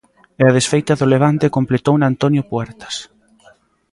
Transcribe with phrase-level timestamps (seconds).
[0.41, 2.95] E a desfeita do Levante completouna Antonio Puertas.